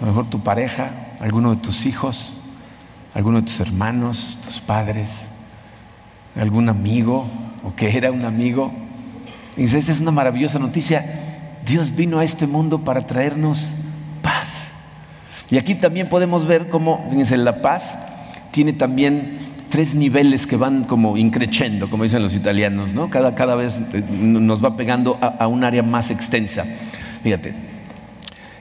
[0.00, 2.34] A lo mejor tu pareja, alguno de tus hijos,
[3.14, 5.10] alguno de tus hermanos, tus padres,
[6.36, 7.26] algún amigo
[7.64, 8.72] o que era un amigo.
[9.56, 11.04] Y esa es una maravillosa noticia.
[11.64, 13.74] Dios vino a este mundo para traernos
[14.22, 14.54] paz.
[15.50, 17.98] Y aquí también podemos ver cómo, fíjense, la paz
[18.52, 23.08] tiene también tres niveles que van como increciendo, como dicen los italianos, ¿no?
[23.08, 26.64] Cada, cada vez eh, nos va pegando a, un área más extensa.
[27.22, 27.54] Fíjate,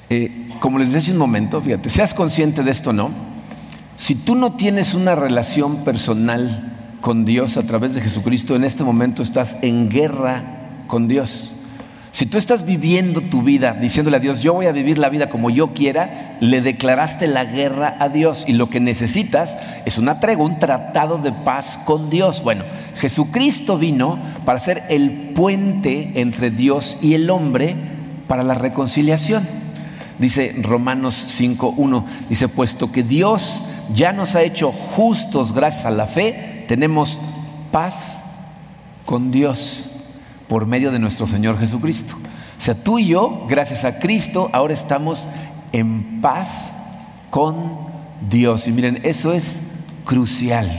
[0.10, 3.12] eh, como les decía hace un momento, fíjate, seas consciente de esto, ¿no?
[3.96, 8.84] Si tú no tienes una relación personal con Dios a través de Jesucristo, en este
[8.84, 10.44] momento estás en guerra
[10.88, 11.56] con Dios.
[12.12, 15.30] Si tú estás viviendo tu vida diciéndole a Dios, yo voy a vivir la vida
[15.30, 20.20] como yo quiera, le declaraste la guerra a Dios y lo que necesitas es una
[20.20, 22.44] tregua, un tratado de paz con Dios.
[22.44, 22.64] Bueno,
[22.96, 27.76] Jesucristo vino para ser el puente entre Dios y el hombre
[28.28, 29.48] para la reconciliación.
[30.18, 36.06] Dice Romanos 5.1, dice, puesto que Dios ya nos ha hecho justos gracias a la
[36.06, 37.18] fe, tenemos
[37.72, 38.20] paz
[39.04, 39.90] con Dios
[40.48, 42.14] por medio de nuestro Señor Jesucristo.
[42.60, 45.28] O sea, tú y yo, gracias a Cristo, ahora estamos
[45.72, 46.70] en paz
[47.32, 47.76] con
[48.30, 48.68] Dios.
[48.68, 49.60] Y miren, eso es
[50.06, 50.70] crucial.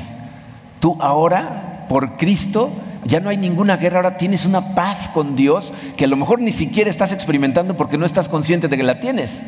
[0.78, 2.70] Tú ahora, por Cristo,
[3.04, 6.40] ya no hay ninguna guerra, ahora tienes una paz con Dios que a lo mejor
[6.40, 9.40] ni siquiera estás experimentando porque no estás consciente de que la tienes.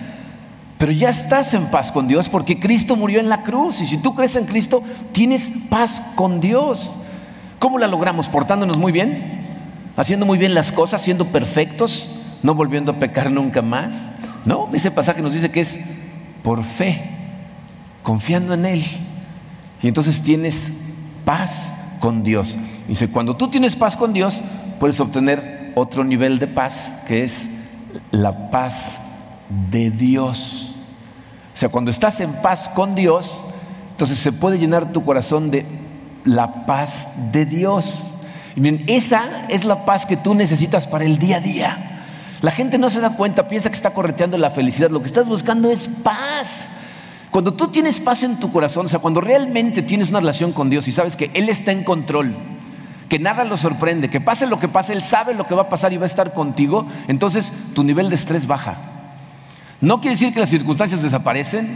[0.82, 3.98] Pero ya estás en paz con Dios porque Cristo murió en la cruz y si
[3.98, 6.96] tú crees en Cristo, tienes paz con Dios.
[7.60, 8.28] ¿Cómo la logramos?
[8.28, 9.42] ¿Portándonos muy bien?
[9.96, 12.08] haciendo muy bien las cosas, siendo perfectos,
[12.42, 13.94] no volviendo a pecar nunca más.
[14.44, 15.78] No, ese pasaje nos dice que es
[16.42, 17.10] por fe,
[18.02, 18.84] confiando en Él.
[19.82, 20.72] Y entonces tienes
[21.24, 22.58] paz con Dios.
[22.88, 24.40] Dice, cuando tú tienes paz con Dios,
[24.80, 27.46] puedes obtener otro nivel de paz, que es
[28.10, 28.96] la paz
[29.70, 30.71] de Dios.
[31.54, 33.42] O sea, cuando estás en paz con Dios,
[33.92, 35.66] entonces se puede llenar tu corazón de
[36.24, 38.10] la paz de Dios.
[38.56, 41.88] Y miren, esa es la paz que tú necesitas para el día a día.
[42.40, 44.90] La gente no se da cuenta, piensa que está correteando la felicidad.
[44.90, 46.66] Lo que estás buscando es paz.
[47.30, 50.68] Cuando tú tienes paz en tu corazón, o sea, cuando realmente tienes una relación con
[50.68, 52.36] Dios y sabes que Él está en control,
[53.08, 55.68] que nada lo sorprende, que pase lo que pase, Él sabe lo que va a
[55.68, 59.01] pasar y va a estar contigo, entonces tu nivel de estrés baja.
[59.82, 61.66] No quiere decir que las circunstancias desaparecen,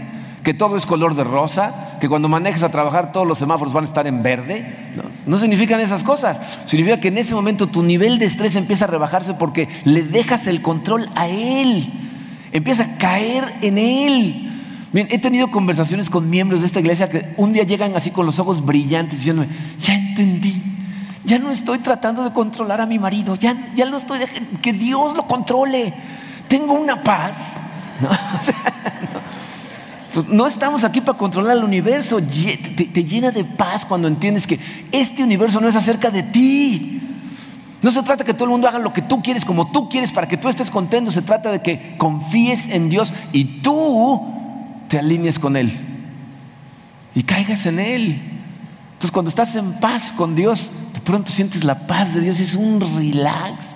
[0.45, 3.83] que todo es color de rosa, que cuando manejes a trabajar todos los semáforos van
[3.83, 4.93] a estar en verde.
[5.27, 6.41] No, significan esas cosas.
[6.67, 10.47] Significa que en ese momento tu nivel de estrés empieza a rebajarse porque le dejas
[10.47, 11.93] el control a Él.
[12.53, 14.53] Empieza a caer en Él.
[14.95, 18.39] He tenido conversaciones con miembros de esta iglesia que un día llegan así con los
[18.39, 19.49] ojos brillantes diciéndome,
[19.81, 20.63] ya entendí,
[21.25, 24.21] ya no estoy tratando de controlar a mi marido, ya, ya lo estoy
[24.63, 25.93] que Dios lo controle.
[26.47, 27.57] Tengo una paz.
[30.15, 30.47] No, pues no.
[30.47, 32.19] estamos aquí para controlar el universo.
[32.23, 32.57] Te,
[32.87, 34.59] te llena de paz cuando entiendes que
[34.91, 37.03] este universo no es acerca de ti.
[37.83, 40.13] No se trata que todo el mundo haga lo que tú quieres, como tú quieres,
[40.13, 41.11] para que tú estés contento.
[41.11, 44.27] Se trata de que confíes en Dios y tú
[44.89, 45.73] te alinees con Él
[47.15, 48.21] y caigas en Él.
[48.93, 52.55] Entonces cuando estás en paz con Dios, de pronto sientes la paz de Dios, es
[52.55, 53.69] un relax.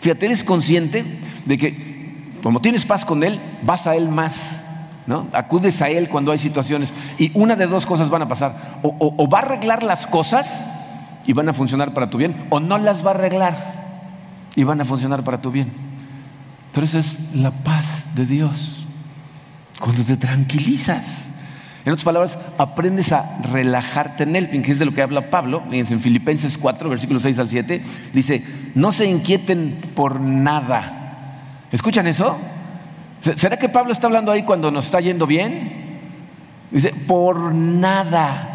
[0.00, 1.04] Fíjate, eres consciente
[1.44, 1.97] de que
[2.42, 4.60] como tienes paz con Él, vas a Él más.
[5.06, 5.26] ¿no?
[5.32, 6.92] Acudes a Él cuando hay situaciones.
[7.18, 8.78] Y una de dos cosas van a pasar.
[8.82, 10.60] O, va a arreglar las cosas
[11.26, 13.56] y van a funcionar para tu bien, o no las va a arreglar
[14.54, 15.72] y van a funcionar para tu bien.
[16.72, 18.84] Pero esa es la paz de Dios.
[19.80, 21.24] Cuando te tranquilizas.
[21.84, 25.62] En otras palabras, aprendes a relajarte en Él, que es de lo que habla Pablo,
[25.70, 30.97] en Filipenses 4, versículos 6 al 7, dice, no se inquieten por nada.
[31.70, 32.36] ¿Escuchan eso?
[33.20, 36.00] ¿Será que Pablo está hablando ahí cuando nos está yendo bien?
[36.70, 38.54] Dice, por nada.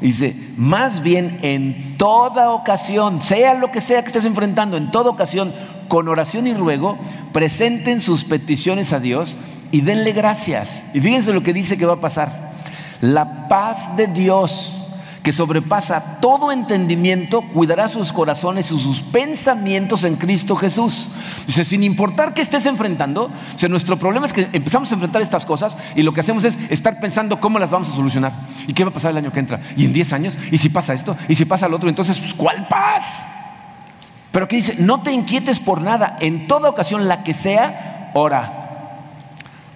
[0.00, 5.10] Dice, más bien en toda ocasión, sea lo que sea que estés enfrentando, en toda
[5.10, 5.52] ocasión,
[5.88, 6.98] con oración y ruego,
[7.32, 9.36] presenten sus peticiones a Dios
[9.70, 10.84] y denle gracias.
[10.94, 12.52] Y fíjense lo que dice que va a pasar.
[13.00, 14.83] La paz de Dios
[15.24, 21.08] que sobrepasa todo entendimiento, cuidará sus corazones y sus pensamientos en Cristo Jesús.
[21.46, 25.46] Dice, sin importar qué estés enfrentando, o nuestro problema es que empezamos a enfrentar estas
[25.46, 28.34] cosas y lo que hacemos es estar pensando cómo las vamos a solucionar.
[28.68, 29.60] ¿Y qué va a pasar el año que entra?
[29.78, 30.38] ¿Y en 10 años?
[30.50, 31.16] ¿Y si pasa esto?
[31.26, 31.88] ¿Y si pasa lo otro?
[31.88, 33.22] Entonces, pues, ¿cuál paz?
[34.30, 38.63] Pero aquí dice, no te inquietes por nada, en toda ocasión, la que sea, ora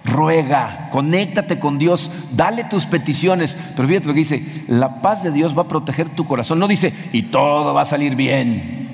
[0.09, 3.57] ruega, conéctate con Dios, dale tus peticiones.
[3.75, 6.59] Pero fíjate lo que dice, la paz de Dios va a proteger tu corazón.
[6.59, 8.89] No dice, y todo va a salir bien,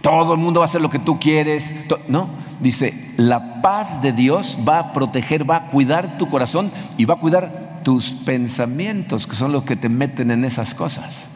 [0.00, 1.74] todo el mundo va a hacer lo que tú quieres.
[2.08, 7.04] No, dice, la paz de Dios va a proteger, va a cuidar tu corazón y
[7.04, 11.28] va a cuidar tus pensamientos, que son los que te meten en esas cosas.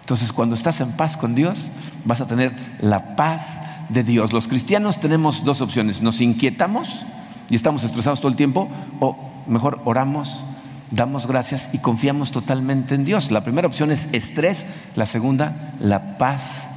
[0.00, 1.68] Entonces, cuando estás en paz con Dios,
[2.04, 3.58] vas a tener la paz
[3.88, 4.32] de Dios.
[4.32, 7.04] Los cristianos tenemos dos opciones, nos inquietamos
[7.48, 8.68] y estamos estresados todo el tiempo,
[9.00, 10.44] o mejor oramos,
[10.90, 13.30] damos gracias y confiamos totalmente en Dios.
[13.30, 16.68] La primera opción es estrés, la segunda, la paz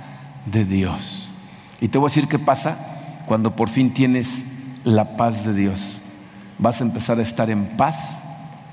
[0.46, 1.32] de Dios.
[1.80, 2.78] Y te voy a decir qué pasa
[3.28, 4.44] cuando por fin tienes
[4.84, 6.00] la paz de Dios.
[6.60, 8.18] Vas a empezar a estar en paz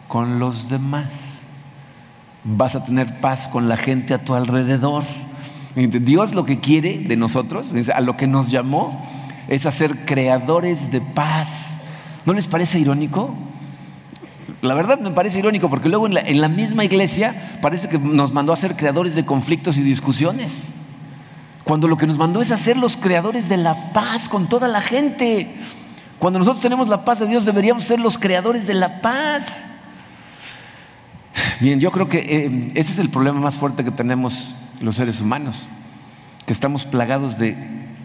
[0.09, 1.07] con los demás.
[2.45, 5.05] Vas a tener paz con la gente a tu alrededor.
[5.75, 9.03] Dios lo que quiere de nosotros, a lo que nos llamó,
[9.49, 11.74] es hacer creadores de paz.
[12.25, 13.35] ¿No les parece irónico?
[14.63, 18.53] La verdad me parece irónico porque luego en la, misma iglesia parece que nos mandó
[18.53, 20.69] a ser creadores de conflictos y discusiones.
[21.65, 24.69] Cuando lo que nos mandó es a ser los creadores de la paz con toda
[24.69, 25.55] la gente.
[26.19, 29.59] Cuando nosotros tenemos la paz de Dios deberíamos ser los creadores de la paz.
[31.61, 35.21] Bien, yo creo que eh, ese es el problema más fuerte que tenemos los seres
[35.21, 35.69] humanos,
[36.47, 37.57] que estamos plagados de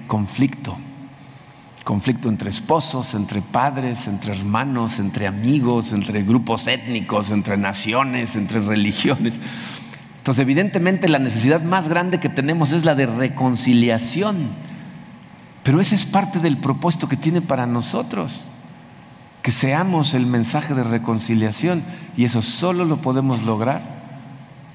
[0.07, 0.77] conflicto
[1.89, 8.61] conflicto entre esposos, entre padres, entre hermanos, entre amigos, entre grupos étnicos, entre naciones, entre
[8.61, 9.41] religiones.
[10.19, 14.49] Entonces, evidentemente la necesidad más grande que tenemos es la de reconciliación.
[15.63, 18.51] Pero ese es parte del propósito que tiene para nosotros,
[19.41, 21.81] que seamos el mensaje de reconciliación.
[22.15, 23.81] Y eso solo lo podemos lograr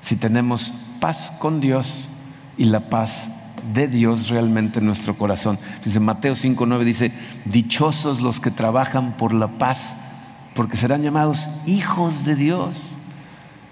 [0.01, 2.09] si tenemos paz con Dios
[2.59, 3.29] y la paz
[3.73, 5.59] de Dios realmente en nuestro corazón.
[5.85, 7.13] Dice Mateo 5:9 dice,
[7.45, 9.95] "Dichosos los que trabajan por la paz,
[10.55, 12.97] porque serán llamados hijos de Dios."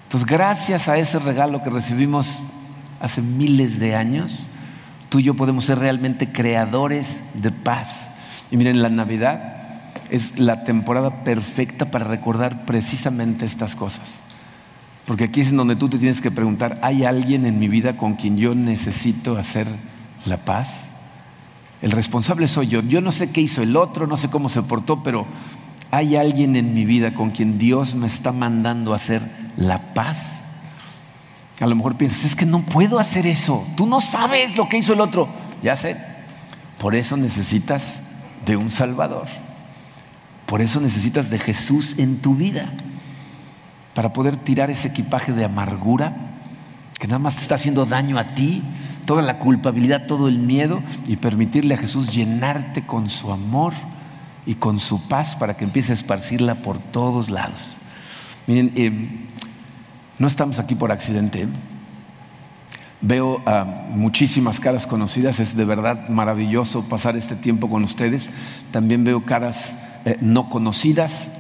[0.05, 2.43] Entonces, gracias a ese regalo que recibimos
[3.01, 4.49] hace miles de años,
[5.09, 8.09] tú y yo podemos ser realmente creadores de paz.
[8.51, 9.57] Y miren, la Navidad
[10.11, 14.21] es la temporada perfecta para recordar precisamente estas cosas.
[15.07, 17.97] Porque aquí es en donde tú te tienes que preguntar, ¿hay alguien en mi vida
[17.97, 19.67] con quien yo necesito hacer
[20.25, 20.91] la paz?
[21.81, 22.81] El responsable soy yo.
[22.83, 25.27] Yo no sé qué hizo el otro, no sé cómo se portó, pero
[25.91, 29.23] ¿hay alguien en mi vida con quien Dios me está mandando hacer
[29.57, 30.43] la paz?
[31.61, 33.67] A lo mejor piensas, es que no puedo hacer eso.
[33.77, 35.29] Tú no sabes lo que hizo el otro.
[35.63, 35.97] Ya sé.
[36.79, 38.03] Por eso necesitas
[38.47, 39.27] de un Salvador.
[40.47, 42.73] Por eso necesitas de Jesús en tu vida,
[43.95, 46.33] para poder tirar ese equipaje de amargura
[47.03, 48.63] que nada más te está haciendo daño a ti,
[49.07, 53.73] toda la culpabilidad, todo el miedo, y permitirle a Jesús llenarte con su amor
[54.47, 57.77] y con su paz para que empiece a esparcirla por todos lados.
[58.47, 59.27] Miren, eh,
[60.21, 61.49] no estamos aquí por accidente.
[63.01, 68.31] Veo a muchísimas caras conocidas, es de verdad maravilloso pasar este tiempo con ustedes.
[68.71, 71.33] También veo caras eh, no conocidas.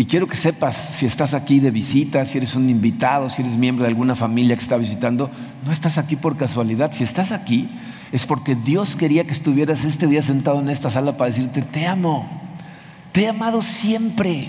[0.00, 3.58] Y quiero que sepas, si estás aquí de visita, si eres un invitado, si eres
[3.58, 5.30] miembro de alguna familia que está visitando,
[5.62, 6.92] no estás aquí por casualidad.
[6.92, 7.68] Si estás aquí,
[8.10, 11.86] es porque Dios quería que estuvieras este día sentado en esta sala para decirte, te
[11.86, 12.26] amo,
[13.12, 14.48] te he amado siempre,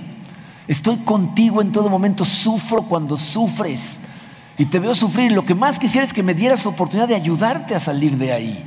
[0.70, 3.98] estoy contigo en todo momento, sufro cuando sufres
[4.58, 5.34] y te veo sufrir.
[5.34, 8.64] Lo que más quisiera es que me dieras oportunidad de ayudarte a salir de ahí.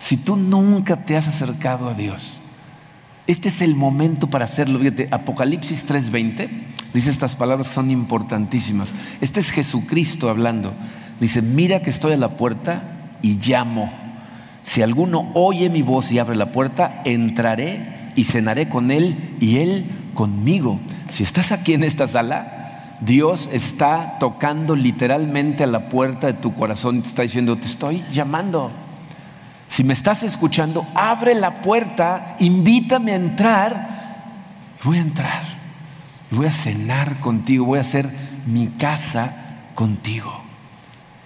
[0.00, 2.41] Si tú nunca te has acercado a Dios,
[3.26, 4.78] este es el momento para hacerlo.
[4.78, 6.48] Fíjate, Apocalipsis 3:20
[6.92, 8.92] dice estas palabras son importantísimas.
[9.20, 10.74] Este es Jesucristo hablando.
[11.20, 12.82] Dice, mira que estoy a la puerta
[13.22, 13.92] y llamo.
[14.64, 19.58] Si alguno oye mi voz y abre la puerta, entraré y cenaré con él y
[19.58, 20.80] él conmigo.
[21.08, 26.54] Si estás aquí en esta sala, Dios está tocando literalmente a la puerta de tu
[26.54, 28.70] corazón y te está diciendo, te estoy llamando.
[29.72, 34.74] Si me estás escuchando, abre la puerta, invítame a entrar.
[34.84, 35.42] Voy a entrar.
[36.30, 38.10] Voy a cenar contigo, voy a hacer
[38.44, 39.34] mi casa
[39.74, 40.30] contigo.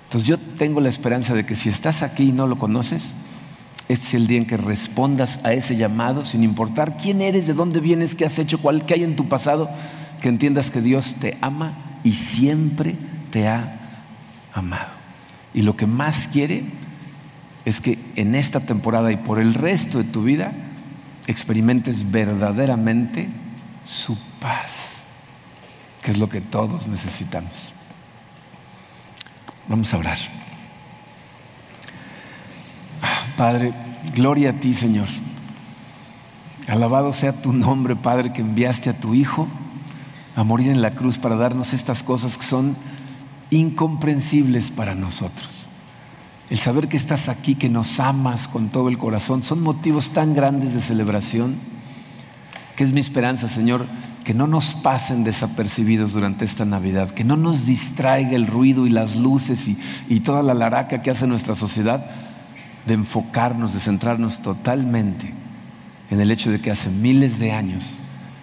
[0.04, 3.14] Entonces yo tengo la esperanza de que si estás aquí y no lo conoces,
[3.88, 7.52] este es el día en que respondas a ese llamado sin importar quién eres, de
[7.52, 9.68] dónde vienes, qué has hecho, cuál que hay en tu pasado,
[10.20, 12.94] que entiendas que Dios te ama y siempre
[13.32, 13.80] te ha
[14.54, 14.92] amado.
[15.52, 16.85] Y lo que más quiere
[17.66, 20.52] es que en esta temporada y por el resto de tu vida
[21.26, 23.28] experimentes verdaderamente
[23.84, 25.02] su paz,
[26.00, 27.50] que es lo que todos necesitamos.
[29.66, 30.16] Vamos a orar.
[33.02, 33.72] Ah, Padre,
[34.14, 35.08] gloria a ti, Señor.
[36.68, 39.48] Alabado sea tu nombre, Padre, que enviaste a tu Hijo
[40.36, 42.76] a morir en la cruz para darnos estas cosas que son
[43.50, 45.55] incomprensibles para nosotros
[46.48, 50.34] el saber que estás aquí, que nos amas con todo el corazón, son motivos tan
[50.34, 51.56] grandes de celebración,
[52.76, 53.86] que es mi esperanza, Señor,
[54.22, 58.90] que no nos pasen desapercibidos durante esta Navidad, que no nos distraiga el ruido y
[58.90, 62.06] las luces y, toda la laraca que hace nuestra sociedad,
[62.86, 65.32] de enfocarnos, de centrarnos totalmente
[66.10, 67.94] en el hecho de que hace miles de años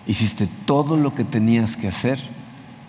[0.06, 2.20] hiciste todo lo que tenías que hacer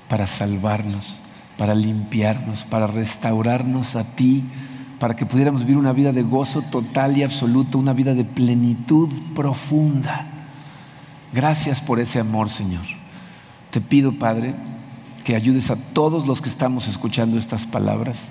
[0.09, 1.21] para salvarnos,
[1.57, 4.45] para limpiarnos, para restaurarnos a ti
[5.05, 9.11] para que pudiéramos vivir una vida de gozo total y absoluto, una vida de plenitud
[9.35, 10.27] profunda.
[11.31, 12.87] Gracias por ese amor, Señor.
[13.71, 14.55] Te pido, Padre,
[15.23, 18.31] que ayudes a todos los que estamos escuchando estas palabras,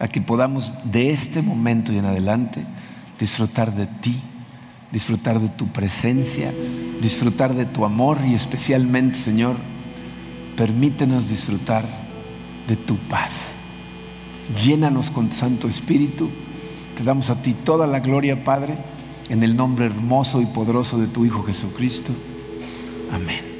[0.00, 2.66] a que podamos de este momento y en adelante
[3.18, 4.20] disfrutar de ti,
[4.90, 6.52] disfrutar de tu presencia,
[7.00, 9.56] disfrutar de tu amor y especialmente, Señor,
[10.58, 11.86] permítenos disfrutar
[12.68, 13.51] de tu paz.
[14.64, 16.28] Llénanos con tu Santo Espíritu.
[16.96, 18.76] Te damos a ti toda la gloria, Padre,
[19.28, 22.12] en el nombre hermoso y poderoso de tu Hijo Jesucristo.
[23.10, 23.51] Amén.